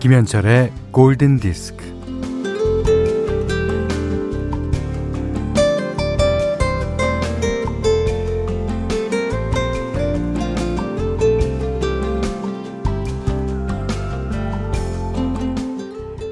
[0.00, 1.84] 김현철의 골든 디스크.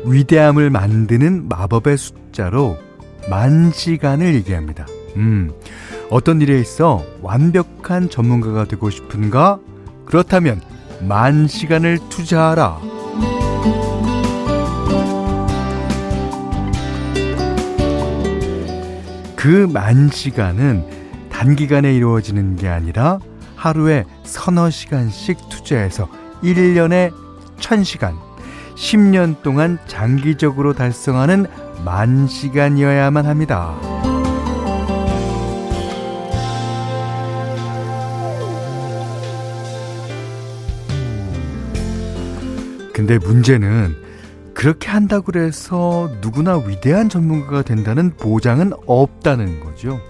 [0.06, 2.78] 위대함을 만드는 마법의 숫자로
[3.28, 4.87] 만 시간을 얘기합니다.
[5.16, 5.52] 음,
[6.09, 9.60] 어떤 일에 있어 완벽한 전문가가 되고 싶은가?
[10.06, 10.62] 그렇다면
[11.06, 12.88] 만 시간을 투자하라.
[19.38, 20.84] 그 만 시간은
[21.30, 23.20] 단기간에 이루어지는 게 아니라
[23.55, 26.09] 하루에 서너 시간씩 투자해서
[26.42, 27.12] 1년에
[27.60, 28.16] 1000시간,
[28.74, 31.46] 10년 동안 장기적으로 달성하는
[31.85, 33.77] 만 시간이어야만 합니다.
[42.93, 44.07] 근데 문제는
[44.59, 50.00] 그렇게 한다고 해서 누구나 위대한 전문가가 된다는 보장은 없다는 거죠.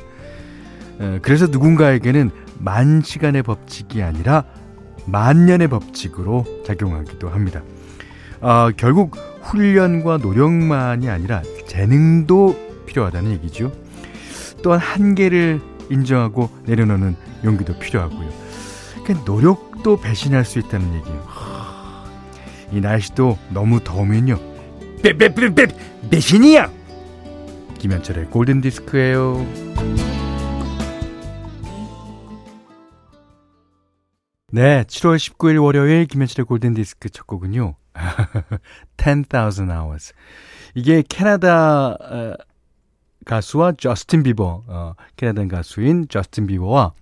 [1.20, 4.44] 그래서 누군가에게는 만 시간의 법칙이 아니라
[5.05, 7.62] 만년의 법칙으로 작용하기도 합니다.
[8.40, 13.70] 아, 결국 훈련과 노력만이 아니라 재능도 필요하다는 얘기죠.
[14.62, 18.30] 또한 한계를 인정하고 내려놓는 용기도 필요하고요.
[19.05, 21.47] 그러니까 노력도 배신할 수 있다는 얘기예요.
[22.72, 24.38] 이 날씨도 너무 더우면요.
[25.02, 25.66] 빼빼빼빼
[26.11, 26.70] 배신이야.
[27.78, 29.47] 김현철의 골든 디스크예요.
[34.50, 37.77] 네, 7월 19일 월요일 김현철의 골든 디스크 첫 곡은요.
[38.96, 40.14] 10,000 hours.
[40.74, 42.34] 이게 캐나다 어,
[43.24, 46.92] 가수와 저스틴 비버, 어, 캐나다 가수인 저스틴 비버와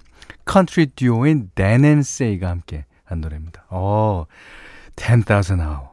[0.45, 3.67] 컨트리 듀오인 댄 앤 셰이가 함께 한 노래입니다.
[3.71, 4.27] 어,
[4.97, 5.89] 10,000 hour.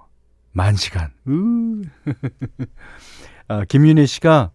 [0.52, 1.12] 만 시간.
[3.48, 4.52] 아, 김윤혜 씨가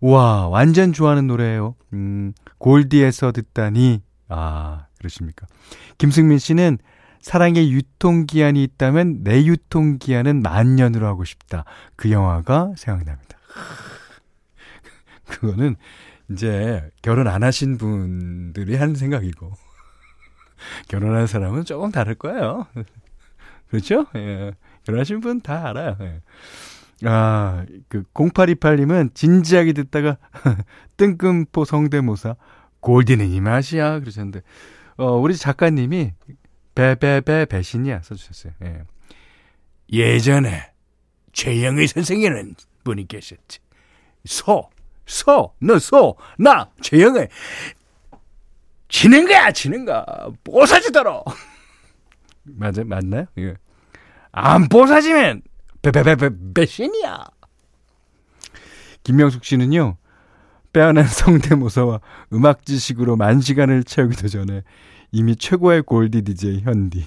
[0.00, 1.74] 와, 완전 좋아하는 노래예요.
[1.92, 4.02] 음, 골디에서 듣다니.
[4.28, 5.46] 아, 그러십니까?
[5.98, 6.78] 김승민 씨는
[7.20, 11.64] 사랑의 유통기한이 있다면 내 유통기한은 만년으로 하고 싶다.
[11.96, 13.36] 그 영화가 생각납니다.
[15.28, 15.76] 그거는
[16.30, 19.52] 이제 결혼 안 하신 분들이 하는 생각이고.
[20.88, 22.66] 결혼한 사람은 조금 다를 거예요.
[23.70, 24.06] 그렇죠?
[24.16, 24.52] 예.
[24.84, 25.96] 결혼하신 분 다 알아요.
[26.00, 26.20] 예.
[27.04, 30.18] 아, 그 0828님은 진지하게 듣다가
[30.98, 32.36] 뜬금포 성대모사
[32.80, 34.42] 골디는 이 맛이야 그러셨는데
[34.96, 36.12] 어, 우리 작가님이
[36.74, 38.52] 배배배 배신이야 써주셨어요.
[38.64, 38.82] 예.
[39.92, 40.70] 예전에
[41.32, 42.54] 최영의 선생이라는
[42.84, 43.60] 분이 계셨지.
[44.24, 44.68] 소,
[45.06, 47.28] 소, 너 소, 나 최영의
[48.90, 50.04] 지는 거야, 지는 거.
[50.44, 51.24] 뽀사지도록.
[52.44, 53.26] 맞아, 맞나요?
[53.38, 53.54] 예.
[54.32, 55.42] 안 뽀사지면
[55.82, 57.24] 배배배배 배신이야.
[59.02, 59.96] 김명숙 씨는요.
[60.72, 62.00] 빼어난 성대모사와
[62.32, 64.62] 음악 지식으로 만 시간을 채우기도 전에
[65.10, 67.06] 이미 최고의 골디 DJ 현디.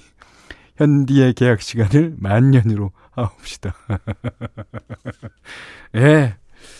[0.76, 3.74] 현디의 계약 시간을 만 년으로 하옵시다.
[5.96, 6.36] 예.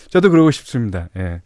[0.09, 1.07] 저도 그러고 싶습니다.
[1.15, 1.41] 예.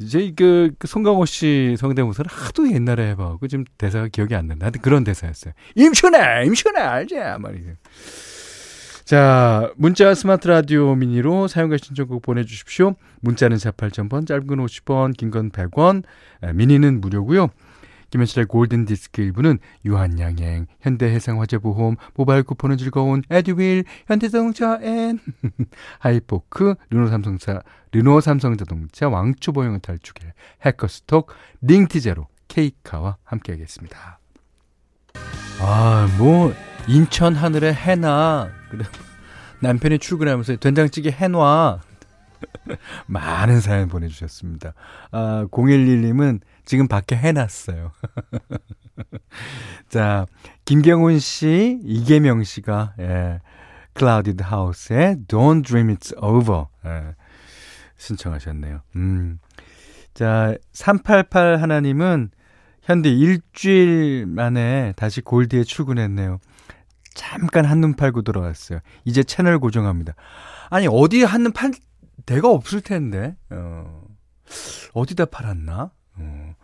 [0.00, 4.66] 이제 그, 그 송강호 씨 성대모사를 하도 옛날에 해봐갖고 지금 대사가 기억이 안 난다.
[4.66, 5.54] 하여튼 그런 대사였어요.
[5.74, 7.16] 임춘아, 임춘아, 알지?
[7.40, 7.70] 말이죠.
[9.04, 12.94] 자, 문자 스마트 라디오 미니로 사용과 신청곡 보내주십시오.
[13.20, 16.02] 문자는 48,000번, 짧은 건 50원, 긴 건 100원,
[16.54, 17.48] 미니는 무료고요.
[18.10, 25.18] 김현철의 골든 디스크 일부는 유한양행, 현대해상화재보험, 모바일 쿠폰은 즐거운 에듀윌, 현대자동차 앤
[26.00, 30.32] 하이포크, 르노삼성차, 르노삼성자동차, 왕초보용은 탈출길,
[30.64, 34.18] 해커스톡, 링티제로, 케이카와 함께하겠습니다.
[35.60, 36.54] 아, 뭐
[36.86, 38.84] 인천 하늘에 해나 그래
[39.60, 41.80] 남편이 출근하면서 된장찌개 해놔
[43.06, 44.74] 많은 사연 보내주셨습니다.
[45.10, 47.92] 아, 011님은 지금 밖에 해놨어요.
[49.88, 50.26] 자,
[50.66, 53.40] 김경훈 씨, 이계명 씨가, 예,
[53.96, 57.14] Clouded House의 Don't Dream It's Over, 예,
[57.96, 58.82] 신청하셨네요.
[58.96, 59.38] 음.
[60.12, 62.32] 자, 388 하나님은
[62.82, 66.38] 현대 일주일 만에 다시 골드에 출근했네요.
[67.14, 68.80] 잠깐 한눈 팔고 들어왔어요.
[69.06, 70.14] 이제 채널 고정합니다.
[70.68, 71.72] 아니, 어디 한눈 팔
[72.26, 74.02] 데가 없을 텐데, 어,
[74.92, 75.92] 어디다 팔았나?
[76.18, 76.54] 어,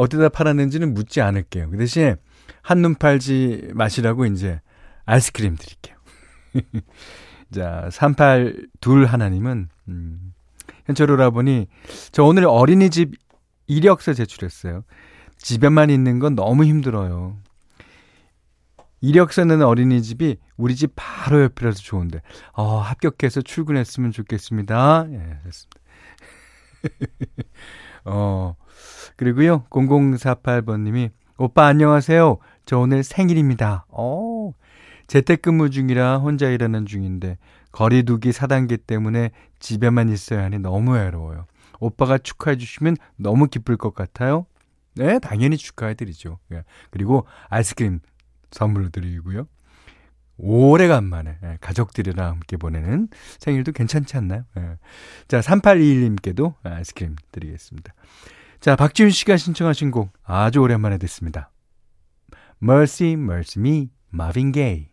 [0.00, 1.70] 어디다 팔았는지는 묻지 않을게요.
[1.70, 2.16] 그 대신에
[2.62, 4.60] 한눈 팔지 마시라고 이제
[5.04, 5.96] 아이스크림 드릴게요.
[7.52, 10.34] 자, 382 하나님은, 음,
[10.86, 11.66] 현철 오라보니,
[12.12, 13.12] 저 오늘 어린이집
[13.66, 14.84] 이력서 제출했어요.
[15.36, 17.36] 집에만 있는 건 너무 힘들어요.
[19.02, 25.06] 이력서 는 어린이집이 우리 집 바로 옆이라서 좋은데, 어, 합격해서 출근했으면 좋겠습니다.
[25.10, 25.80] 예, 됐습니다.
[28.04, 28.39] 어,
[29.20, 32.38] 그리고요, 0048번님이, 오빠 안녕하세요.
[32.64, 33.84] 저 오늘 생일입니다.
[33.90, 34.54] 어,
[35.08, 37.36] 재택근무 중이라 혼자 일하는 중인데,
[37.70, 41.44] 거리두기 4단계 때문에 집에만 있어야 하니 너무 외로워요.
[41.80, 44.46] 오빠가 축하해 주시면 너무 기쁠 것 같아요.
[44.94, 46.38] 네, 당연히 축하해 드리죠.
[46.52, 46.64] 예.
[46.88, 48.00] 그리고 아이스크림
[48.50, 49.46] 선물로 드리고요.
[50.38, 53.08] 오래간만에 예, 가족들이랑 함께 보내는
[53.38, 54.44] 생일도 괜찮지 않나요?
[54.56, 54.78] 예.
[55.28, 57.92] 자, 3821님께도 아이스크림 드리겠습니다.
[58.60, 61.50] 자, 박지훈 씨가 신청하신 곡 아주 오랜만에 듣습니다.
[62.62, 64.90] Mercy, Mercy Me, Marvin Gaye.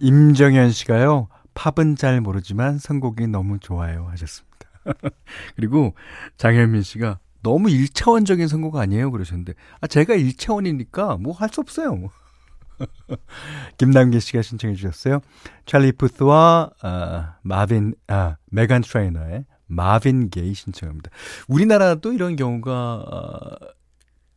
[0.00, 4.52] 임정현 씨가요, 팝은 잘 모르지만 선곡이 너무 좋아요 하셨습니다.
[5.54, 5.94] 그리고
[6.36, 9.10] 장현민 씨가 너무 1차원적인 선곡 아니에요?
[9.10, 12.10] 그러셨는데, 아, 제가 1차원이니까 뭐 할 수 없어요.
[13.78, 15.20] 김남기 씨가 신청해 주셨어요.
[15.66, 21.10] 찰리 푸스와 어, 마빈, 아, 메간 트레이너의 마빈 게이 신청합니다.
[21.48, 23.56] 우리나라도 이런 경우가 어,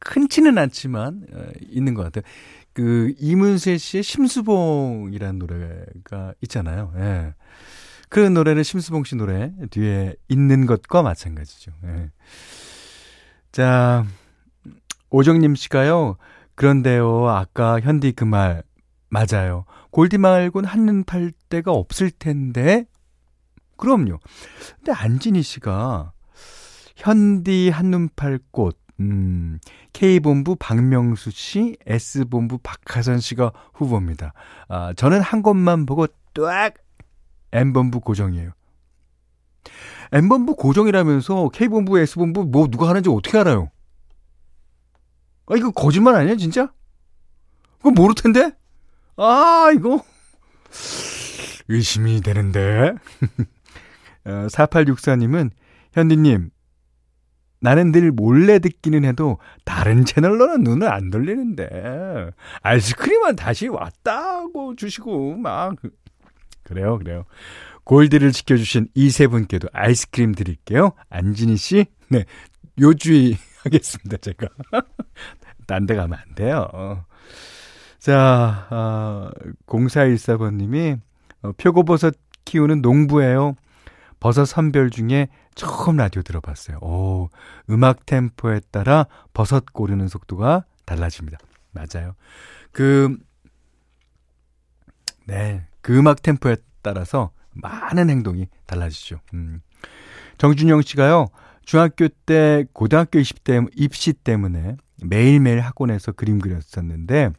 [0.05, 2.23] 흔치는 않지만 어, 있는 것 같아요.
[2.73, 6.91] 그 이문세 씨의 심수봉이라는 노래가 있잖아요.
[6.97, 7.33] 예.
[8.09, 11.71] 그 노래는 심수봉 씨 노래 뒤에 있는 것과 마찬가지죠.
[11.85, 12.11] 예.
[13.51, 14.05] 자,
[15.09, 16.17] 오정님 씨가요.
[16.55, 18.63] 그런데요, 아까 현디 그 말
[19.09, 19.65] 맞아요.
[19.91, 22.85] 골디 말곤 한눈 팔 데가 없을 텐데.
[23.77, 24.19] 그럼요.
[24.77, 26.11] 근데 안진희 씨가
[26.97, 29.59] 현디 한눈 팔 곳, 음,
[29.93, 34.33] K본부 박명수 씨, S본부 박하선 씨가 후보입니다.
[34.67, 36.73] 아, 저는 한 곳만 보고 딱
[37.51, 38.51] M본부 고정이에요.
[40.11, 43.69] M본부 고정이라면서 K본부, S본부 뭐 누가 하는지 어떻게 알아요?
[45.47, 46.71] 아, 이거 거짓말 아니야, 진짜?
[47.77, 48.51] 그거 모를 텐데?
[49.17, 50.03] 아, 이거.
[51.67, 52.93] 의심이 되는데.
[54.25, 55.51] 어, 4864님은,
[55.93, 56.49] 현디님,
[57.61, 62.29] 나는 늘 몰래 듣기는 해도 다른 채널로는 눈을 안 돌리는데
[62.61, 65.75] 아이스크림은 다시 왔다고 주시고 막
[66.63, 67.25] 그래요, 그래요.
[67.83, 70.91] 골드를 지켜주신 이 세 분께도 아이스크림 드릴게요.
[71.09, 72.25] 안진희 씨, 네,
[72.79, 74.47] 요주의 하겠습니다, 제가.
[75.67, 77.05] 딴 데 가면 안 돼요.
[77.99, 79.29] 자, 어,
[79.67, 80.99] 0414번님이,
[81.41, 82.13] 어, 표고버섯
[82.45, 83.55] 키우는 농부예요.
[84.19, 86.77] 버섯 선별 중에 처음 라디오 들어봤어요.
[86.81, 87.29] 오,
[87.69, 91.37] 음악 템포에 따라 버섯 고르는 속도가 달라집니다.
[91.71, 92.15] 맞아요.
[92.71, 93.17] 그,
[95.25, 99.19] 네, 그 음악 템포에 따라서 많은 행동이 달라지죠.
[99.33, 99.61] 음.
[100.37, 101.27] 정준영 씨가요,
[101.65, 107.31] 중학교 때 고등학교 입시, 때, 입시 때문에 매일매일 학원에서 그림 그렸었는데,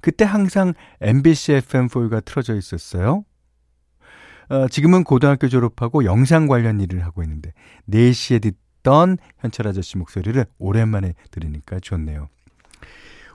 [0.00, 3.24] 그때 항상 MBC FM4가 틀어져 있었어요.
[4.48, 7.52] 어, 지금은 고등학교 졸업하고 영상 관련 일을 하고 있는데,
[7.88, 12.28] 4시에 듣던 현철 아저씨 목소리를 오랜만에 들으니까 좋네요.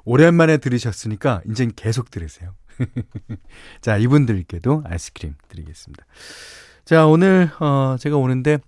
[0.03, 2.56] 오랜만에 들으셨으니까 이젠 계속 들으세요.
[3.82, 6.06] 자, 이분들께도 아이스크림 드리겠습니다.
[6.86, 8.60] 자, 오늘, 어, 제가 오는데,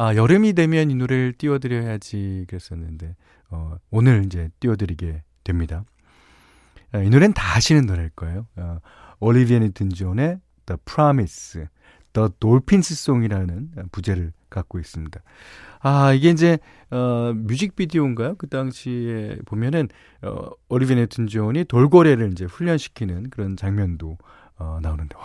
[0.00, 3.16] 아, 여름이 되면 이 노래를 띄워드려야지 그랬었는데,
[3.50, 5.84] 어, 오늘 이제 띄워드리게 됩니다.
[6.92, 8.46] 아, 이 노래는 다 아시는 노래일 거예요.
[8.54, 8.78] 어,
[9.18, 11.64] 올리비아 뉴튼 존의 The Promise,
[12.12, 15.20] The Dolphins Song이라는 부제를 갖고 있습니다.
[15.80, 16.60] 아, 이게 이제,
[16.92, 18.36] 어, 뮤직비디오인가요?
[18.36, 19.88] 그 당시에 보면은,
[20.22, 24.16] 어, 올리비아 뉴튼 존이 돌고래를 이제 훈련시키는 그런 장면도,
[24.58, 25.24] 어, 나오는데, 와.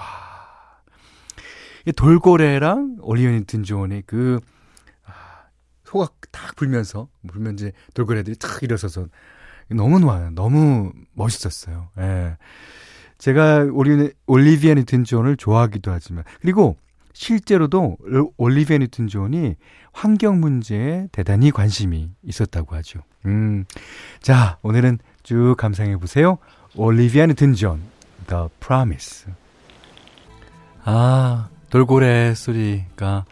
[1.85, 4.61] 이 돌고래랑 올리비아 뉴튼 존의 그, 아,
[5.93, 9.07] 소가 탁 불면서, 불면 이제 돌고래들이 탁 일어서서,
[9.69, 10.31] 너무 좋아요.
[10.31, 11.89] 너무 멋있었어요.
[11.99, 12.37] 예.
[13.19, 16.77] 제가 올리, 올리비아 뉴튼 존을 좋아하기도 하지만, 그리고
[17.13, 17.97] 실제로도
[18.37, 19.55] 올리비아 뉴튼 존이
[19.91, 23.01] 환경 문제에 대단히 관심이 있었다고 하죠.
[23.27, 23.65] 음.
[24.19, 26.39] 자, 오늘은 쭉 감상해 보세요.
[26.75, 27.81] 올리비아 뉴튼 존,
[28.27, 29.31] The Promise.
[30.85, 33.25] 아, 돌고래 소리가,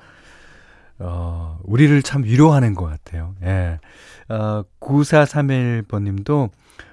[1.04, 3.36] 어, 우리를 참 위로하는 것 같아요.
[3.44, 3.80] 예.
[4.30, 6.50] 어, 9431번 님도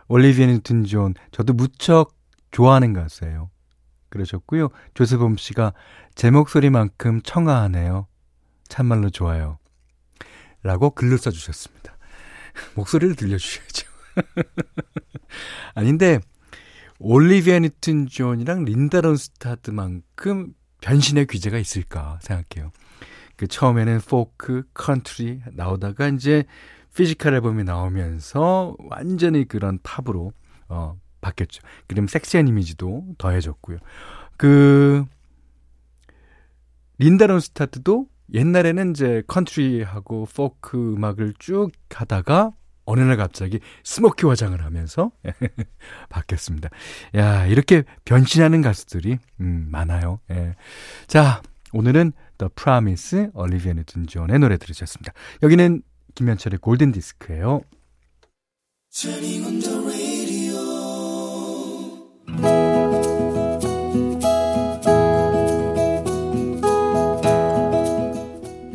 [0.08, 2.14] 올리비아 뉴튼 존, 저도 무척
[2.50, 3.50] 좋아하는 가수예요.
[4.08, 4.68] 그러셨고요.
[4.94, 5.74] 조세범 씨가
[6.14, 8.06] 제 목소리만큼 청아하네요.
[8.68, 9.58] 참말로 좋아요.
[10.62, 11.96] 라고 글로 써주셨습니다.
[12.74, 13.86] 목소리를 들려주셔야죠.
[15.74, 16.20] 아닌데,
[16.98, 22.72] 올리비아 뉴튼 존이랑 린다 론스타드만큼 변신의 귀재가 있을까 생각해요.
[23.38, 26.44] 그 처음에는 포크, 컨트리 나오다가 이제
[26.94, 30.32] Physical 앨범이 나오면서 완전히 그런 팝으로
[30.68, 31.62] 어 바뀌었죠.
[31.86, 33.78] 그럼 섹시한 이미지도 더해졌고요.
[34.36, 35.04] 그
[36.98, 42.52] 린다 론스타트도 옛날에는 이제 컨트리하고 포크 음악을 쭉 하다가
[42.86, 45.12] 어느 날 갑자기 스모키 화장을 하면서
[46.10, 46.70] 바뀌었습니다.
[47.14, 50.18] 야, 이렇게 변신하는 가수들이 음, 많아요.
[50.32, 50.56] 예.
[51.06, 51.40] 자,
[51.72, 55.12] 오늘은 The Promise, 올리비아 뉴튼 존의 노래 들으셨습니다.
[55.42, 55.82] 여기는
[56.14, 57.62] 김현철의 골든 디스크예요.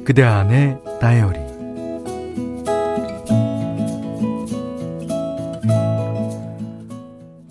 [0.06, 1.40] 그대 안의 다이어리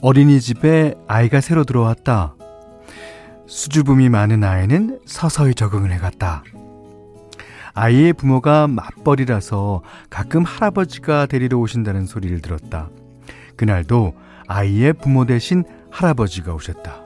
[0.03, 2.35] 어린이집에 아이가 새로 들어왔다.
[3.53, 6.43] 수줍음이 많은 아이는 서서히 적응을 해갔다.
[7.75, 12.89] 아이의 부모가 맞벌이라서 가끔 할아버지가 데리러 오신다는 소리를 들었다.
[13.57, 14.15] 그날도
[14.49, 17.03] 아이의 부모 대신 할아버지가 오셨다.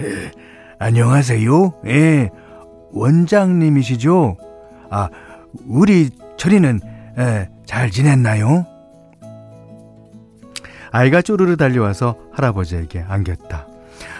[0.00, 0.30] 에,
[0.78, 1.74] 안녕하세요.
[1.84, 2.30] 예,
[2.92, 4.38] 원장님이시죠?
[4.90, 5.10] 아,
[5.66, 6.80] 우리 철이는
[7.18, 8.64] 에, 잘 지냈나요?
[10.90, 13.75] 아이가 쪼르르 달려와서 할아버지에게 안겼다.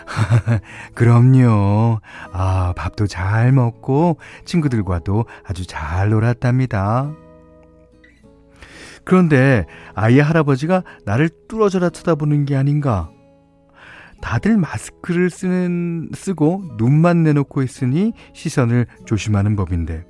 [0.95, 2.01] 그럼요.
[2.33, 7.13] 아, 밥도 잘 먹고 친구들과도 아주 잘 놀았답니다.
[9.05, 13.11] 그런데 아이의 할아버지가 나를 뚫어져라 쳐다보는 게 아닌가?
[14.21, 20.05] 다들 마스크를 쓰는, 쓰고 눈만 내놓고 있으니 시선을 조심하는 법인데,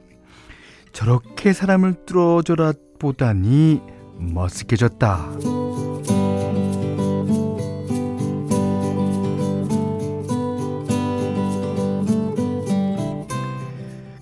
[0.93, 3.83] 저렇게 사람을 뚫어져라 보다니
[4.19, 5.66] 머쓱해졌다.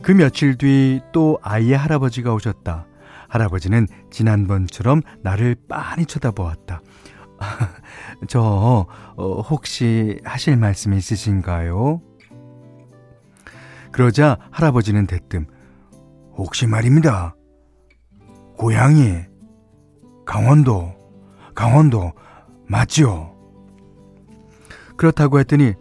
[0.05, 2.87] 그 며칠 뒤 또 아이의 할아버지가 오셨다.
[3.29, 6.83] 할아버지는 지난번처럼 나를 빤히 쳐다보았다.
[8.29, 12.03] 저, 어, 혹시 하실 말씀 있으신가요?
[13.93, 15.47] 그러자 할아버지는 대뜸,
[16.37, 17.35] 혹시 말입니다.
[18.59, 19.23] 고향이
[20.27, 20.93] 강원도,
[21.55, 22.13] 강원도
[22.69, 23.35] 맞죠?
[24.99, 25.73] 그렇다고 했더니,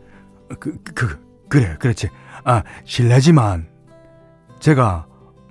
[0.62, 2.10] 그, 그, 그래, 그렇지.
[2.46, 3.73] 아, 실례지만,
[4.64, 5.06] 제가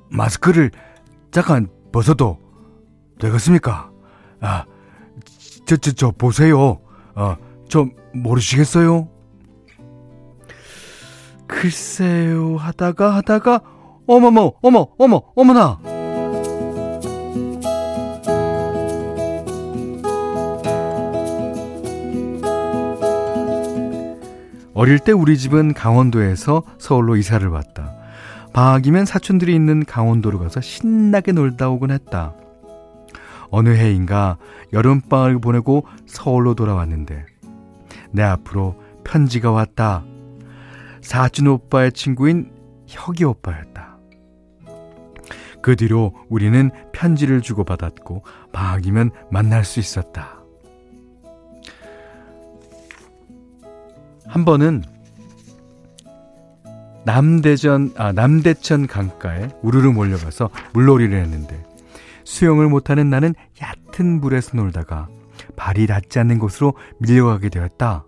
[0.08, 0.70] 마스크를
[1.32, 2.38] 잠깐 벗어도
[3.20, 3.90] 되겠습니까?
[4.40, 4.64] 아,
[5.66, 6.80] 저, 저, 저, 보세요.
[7.14, 7.36] 어,
[7.68, 9.10] 좀 모르시겠어요?
[11.46, 13.60] 글쎄요, 하다가 하다가,
[14.06, 15.78] 어머머, 어머, 어머, 어머나!
[24.72, 28.01] 어릴 때 우리 집은 강원도에서 서울로 이사를 왔다.
[28.52, 32.34] 방학이면 사촌들이 있는 강원도로 가서 신나게 놀다 오곤 했다.
[33.50, 34.38] 어느 해인가
[34.72, 37.26] 여름방학을 보내고 서울로 돌아왔는데
[38.10, 40.04] 내 앞으로 편지가 왔다.
[41.00, 42.52] 사촌 오빠의 친구인
[42.86, 43.98] 혁이 오빠였다.
[45.62, 50.42] 그 뒤로 우리는 편지를 주고받았고 방학이면 만날 수 있었다.
[54.26, 54.82] 한 번은
[57.04, 61.64] 남대전 아 남대천 강가에 우르르 몰려가서 물놀이를 했는데
[62.24, 65.08] 수영을 못하는 나는 얕은 물에서 놀다가
[65.56, 68.06] 발이 닿지 않는 곳으로 밀려가게 되었다.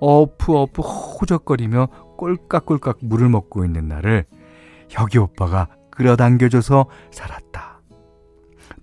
[0.00, 4.24] 어프 어프 호적거리며 꼴깍꼴깍 물을 먹고 있는 나를
[4.90, 7.80] 혁이 오빠가 끌어당겨줘서 살았다.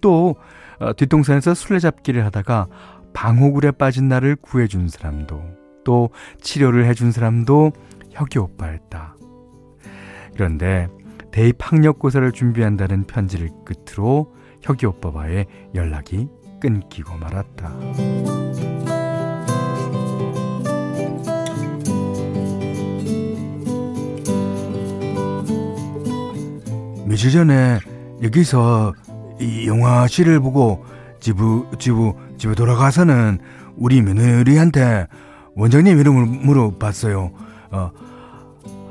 [0.01, 0.35] 또
[0.79, 2.67] 어, 뒷동산에서 술래잡기를 하다가
[3.13, 5.41] 방호굴에 빠진 나를 구해준 사람도
[5.85, 6.09] 또
[6.41, 7.71] 치료를 해준 사람도
[8.15, 9.15] 혁이 오빠였다.
[10.33, 10.87] 그런데
[11.31, 15.45] 대입 학력고사를 준비한다는 편지를 끝으로 혁이 오빠와의
[15.75, 16.27] 연락이
[16.61, 17.75] 끊기고 말았다.
[27.05, 27.79] 며칠 전에
[28.23, 28.93] 여기서
[29.39, 30.85] 이 영화실을 보고
[31.19, 31.37] 집에
[31.79, 31.95] 집에
[32.37, 33.39] 집에 돌아가서는
[33.75, 35.07] 우리 며느리한테
[35.55, 37.31] 원장님 이름을 물어봤어요.
[37.71, 37.91] 어,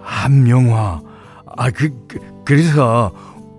[0.02, 1.00] 함영화.
[1.56, 3.12] 아, 그, 그, 그래서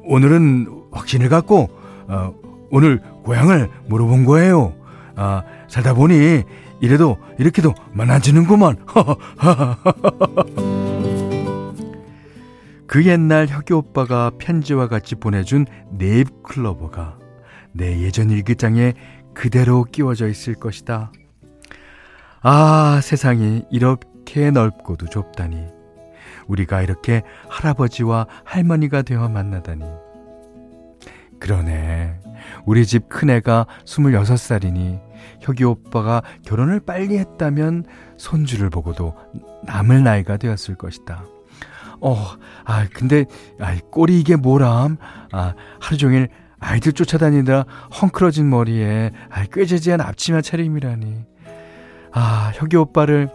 [0.03, 1.69] 오늘은 확신을 갖고,
[2.07, 2.34] 어,
[2.72, 4.74] 오늘 고향을 물어본 거예요.
[5.15, 6.43] 아, 살다 보니
[6.81, 8.77] 이래도 이렇게도 많아지는구만.
[12.88, 17.17] 그 옛날 혁이 오빠가 편지와 같이 보내준 네잎 클로버가
[17.72, 18.93] 내 예전 일기장에
[19.34, 21.12] 그대로 끼워져 있을 것이다.
[22.41, 24.07] 아, 세상이 이렇게
[24.51, 25.67] 넓고도 좁다니.
[26.48, 29.86] 우리가 이렇게 할아버지와 할머니가 되어 만나다니.
[31.39, 32.20] 그러네.
[32.65, 35.01] 우리 집 큰애가 26살이니
[35.41, 37.86] 혁이 오빠가 결혼을 빨리 했다면
[38.17, 39.15] 손주를 보고도
[39.63, 41.24] 남을 나이가 되었을 것이다.
[42.01, 42.15] 어,
[42.65, 43.25] 아, 근데,
[43.60, 44.98] 아, 꼴이 이게 뭐람?
[45.32, 46.29] 아, 하루 종일
[46.60, 47.65] 아이들 쫓아다니느라
[48.01, 51.25] 헝클어진 머리에, 아, 꾀재재한 앞치마 차림이라니.
[52.12, 53.29] 아, 혁이 오빠를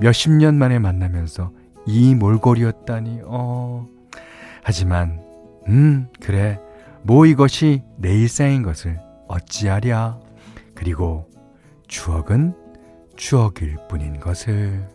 [0.00, 1.52] 몇십 년 만에 만나면서
[1.86, 3.86] 이 몰골이었다니, 어.
[4.62, 5.20] 하지만,
[5.68, 6.60] 음, 그래.
[7.02, 8.98] 뭐 이것이 내 일상인 것을
[9.28, 10.18] 어찌하랴.
[10.74, 11.30] 그리고
[11.86, 12.54] 추억은
[13.16, 14.88] 추억일 뿐인 것을.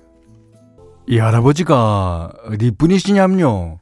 [1.08, 3.80] 이 할아버지가 어디 분이시냐면요.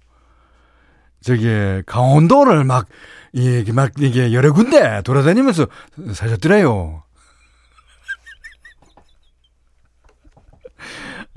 [1.21, 2.88] 저기 강원도를 막
[3.33, 5.67] 이게 막 이게 여러 군데 돌아다니면서
[6.13, 7.03] 사셨더래요.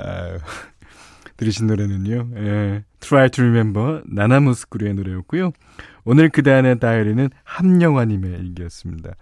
[0.03, 0.39] 아,
[1.37, 2.29] 들으신 노래는요.
[2.37, 5.53] 예, Try to Remember 나나무스쿠르의 노래였고요.
[6.05, 9.15] 오늘 그대안의 다이어리는 함영화님의 일기였습니다.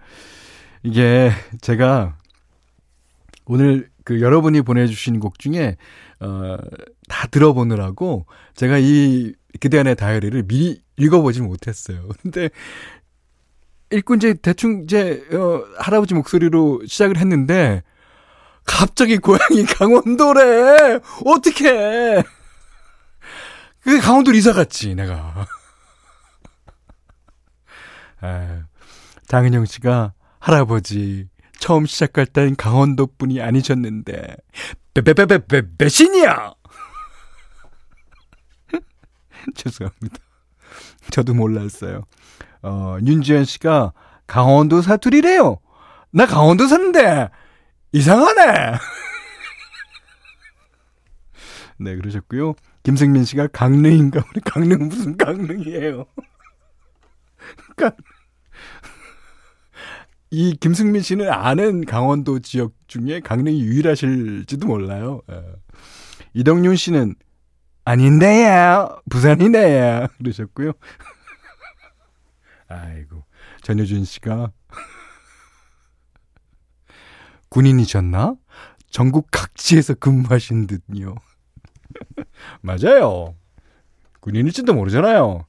[0.83, 2.17] 이게 제가
[3.45, 5.77] 오늘 그 여러분이 보내주신 곡 중에
[6.21, 6.57] 어,
[7.09, 12.09] 다 들어보느라고 제가 이 그대안의 다이어리를 미리 읽어보지 못했어요.
[12.23, 12.51] 근데
[13.93, 17.83] 읽고 이제 대충 이제 어, 할아버지 목소리로 시작을 했는데
[18.71, 21.01] 갑자기 고향이 강원도래.
[21.27, 22.23] 어떻게?
[23.81, 25.45] 그 강원도 이사 갔지 내가.
[28.23, 28.63] 아,
[29.27, 34.37] 장은영 씨가 할아버지 처음 시작할 땐 강원도 분이 아니셨는데
[34.95, 36.55] 베베베베베 배신이야.
[39.57, 40.17] 죄송합니다.
[41.11, 42.05] 저도 몰랐어요.
[42.63, 43.95] 어, 윤지현 씨가
[44.29, 45.59] 강원도 사투리래요.
[46.13, 47.31] 나 강원도 사는데
[47.93, 48.79] 이상하네.
[51.79, 52.55] 네, 그러셨고요.
[52.83, 54.23] 김승민 씨가 강릉인가?
[54.31, 56.07] 우리 강릉 무슨 강릉이에요?
[60.31, 65.23] 이 김승민 씨는 아는 강원도 지역 중에 강릉이 유일하실지도 몰라요.
[65.31, 65.43] 예.
[66.35, 67.15] 이덕윤 씨는
[67.85, 69.01] 아닌데요.
[69.11, 70.07] 부산이네요.
[70.19, 70.73] 그러셨고요.
[72.69, 73.25] 아이고.
[73.63, 74.53] 전효준 씨가
[77.51, 78.37] 군인이셨나?
[78.89, 81.15] 전국 각지에서 근무하신 듯요.
[82.63, 83.35] 맞아요.
[84.21, 85.45] 군인일지도 모르잖아요.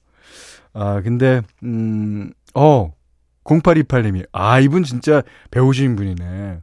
[0.74, 2.94] 아, 근데, 음, 어,
[3.44, 6.62] 0828님이, 아, 이분 진짜 배우신 분이네.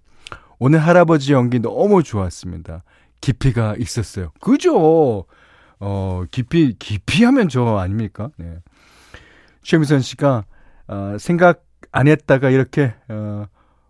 [0.59, 2.83] 오늘 할아버지 연기 너무 좋았습니다.
[3.21, 4.33] 깊이가 있었어요.
[4.41, 5.27] 그죠?
[5.81, 8.31] 어, 깊이, 깊이 하면 저 아닙니까?
[8.37, 8.57] 네.
[9.63, 10.45] 최미선 씨가,
[10.89, 13.47] 어, 생각 안 했다가 이렇게, 어,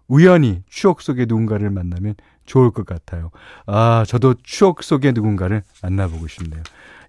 [0.08, 2.14] 우연히 추억 속의 누군가를 만나면
[2.46, 3.30] 좋을 것 같아요.
[3.66, 6.62] 아, 저도 추억 속의 누군가를 만나보고 싶네요.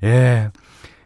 [0.03, 0.51] 예.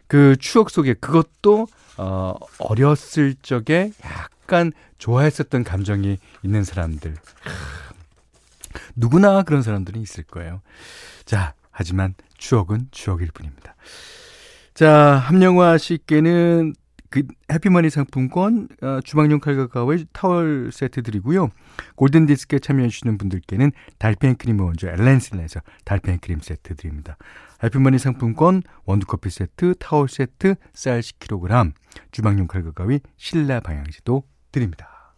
[0.08, 7.16] 그 추억 속에 그것도, 어, 어렸을 적에 약간 좋아했었던 감정이 있는 사람들.
[8.96, 10.62] 누구나 그런 사람들이 있을 거예요.
[11.26, 13.76] 자, 하지만 추억은 추억일 뿐입니다.
[14.74, 16.74] 자, 함영화 씨께는
[17.14, 17.22] 그
[17.52, 21.52] 해피머니 상품권, 어, 주방용 칼과 가위 타월 세트 드리고요.
[21.94, 27.18] 골든 디스크에 참여해 주시는 분들께는 달팽이 크림 원조 엘렌실라에서 달팽이 크림 세트 드립니다.
[27.64, 31.74] 해피머니 상품권, 원두커피 세트, 타월 세트, 쌀 10kg,
[32.10, 35.14] 주방용 칼과 가위, 신라 방향제도 드립니다.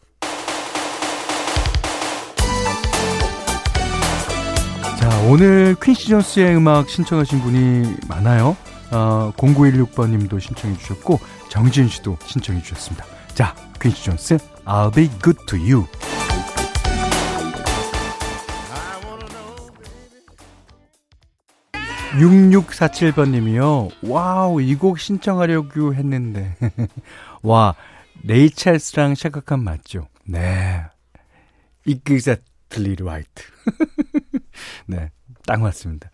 [4.99, 8.57] 자, 오늘 퀸시 존스의 음악 신청하신 분이 많아요.
[8.91, 11.19] 어, 0916번님도 신청해 주셨고
[11.49, 13.05] 정지은 씨도 신청해 주셨습니다.
[13.33, 15.85] 자, 퀸시 존스 I'll be good to you.
[22.15, 26.55] (6647번님이요) 와우 이 곡 신청하려고 했는데.
[27.43, 27.75] 와
[28.23, 30.07] 레이 찰스랑 샤카 칸 맞죠?
[30.25, 30.83] 네.
[31.87, 33.43] Exactly right.
[34.87, 36.09] 네 딱 맞습니다.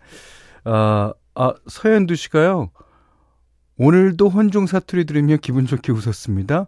[0.64, 2.70] 어, 아, 서현두 씨가요.
[3.76, 6.66] 오늘도 혼종 사투리 들으며 기분 좋게 웃었습니다.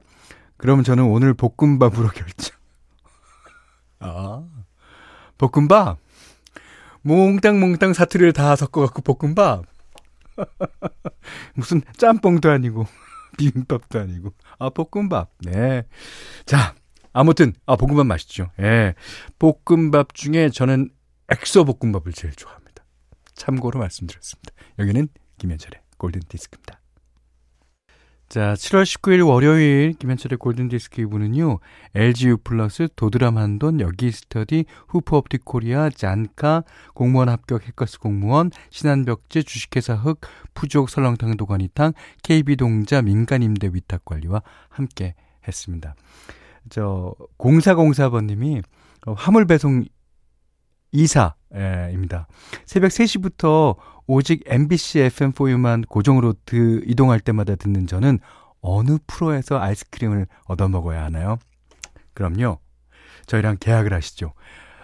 [0.57, 2.57] 그럼 저는 오늘 볶음밥으로 결정.
[4.01, 4.45] 아,
[5.39, 5.99] 볶음밥?
[7.03, 9.65] 몽땅몽땅 사투리를 다 섞어갖고 볶음밥?
[11.55, 12.87] 무슨 짬뽕도 아니고,
[13.37, 15.31] 비빔밥도 아니고, 아, 볶음밥.
[15.41, 15.85] 네.
[16.47, 16.75] 자,
[17.13, 18.51] 아무튼, 아, 볶음밥 맛있죠.
[18.61, 18.95] 예.
[19.39, 20.91] 볶음밥 중에 저는
[21.29, 22.64] XO 볶음밥을 제일 좋아합니다.
[23.35, 24.53] 참고로 말씀드렸습니다.
[24.79, 26.81] 여기는 김현철의 골든 디스크입니다.
[28.29, 31.61] 자, 7월 19일 월요일 김현철의 골든디스크 2부는요.
[31.95, 39.95] LGU 플러스, 도드람 한돈, 여기 스터디, 후퍼옵틱 코리아, 잔카, 공무원 합격 해커스 공무원, 신한벽지, 주식회사
[39.95, 40.21] 흑,
[40.53, 41.93] 푸주옥 설렁탕 도가니탕,
[42.25, 45.15] KB동자 민간임대 위탁관리와 함께
[45.47, 45.95] 했습니다.
[46.71, 48.65] 저 0404번님이
[49.17, 49.85] 화물 배송
[50.95, 52.29] 이사입니다.
[52.65, 53.77] 새벽 3시부터
[54.07, 58.21] 오직 MBC FM4U만 고정으로 드, 이동할 때마다 듣는 저는
[58.61, 61.39] 어느 프로에서 아이스크림을 얻어 먹어야 하나요?
[62.15, 62.61] 그럼요.
[63.27, 64.33] 저희랑 계약을 하시죠.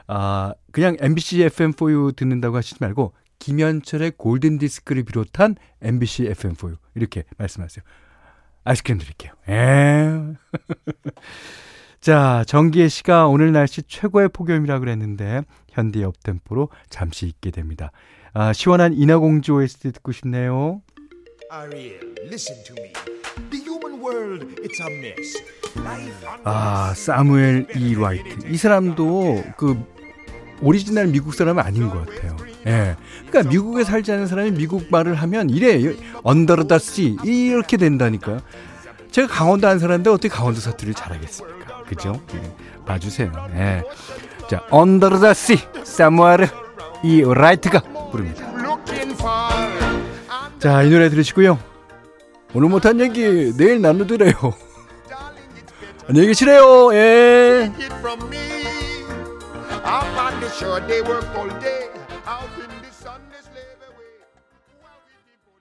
[0.09, 7.85] 아, 그냥 MBC FM4U 듣는다고 하시지 말고 김현철의 골든 디스크를 비롯한 MBC FM4U 이렇게 말씀하세요.
[8.65, 9.33] 아이스크림 드릴게요.
[9.49, 10.11] 에.
[12.01, 17.93] 자, 정기혜 씨가 오늘 날씨 최고의 폭염이라 그랬는데 현대 up-tempo로 잠시 잊게 됩니다.
[18.33, 20.81] 아, 시원한 인어공주 OST 듣고 싶네요.
[26.45, 27.95] 아, 사무엘 E.
[27.95, 28.47] 라이트.
[28.49, 29.77] 이 사람도 그
[30.63, 32.37] 오리지널 미국 사람은 아닌 것 같아요.
[32.67, 32.97] 예.
[33.29, 38.41] 그러니까 미국에 살지 않은 사람이 미국 말을 하면 이래 Under the Sea 이렇게 된다니까요.
[39.11, 41.60] 제가 강원도 안 사는데 어떻게 강원도 사투리를 잘하겠습니까?
[41.91, 42.21] 그죠?
[42.35, 42.85] 예.
[42.87, 43.33] 봐주세요.
[43.55, 43.83] 예.
[44.49, 46.49] 자, Under the Sea, 사무엘
[47.03, 47.81] 이 라이트가
[48.13, 48.47] 부릅니다.
[50.61, 51.59] 자, 이 노래 들으시고요.
[52.55, 54.33] 오늘 못한 얘기 내일 나누드래요.
[56.07, 56.95] 안녕히 계시래요.
[56.95, 57.73] 예.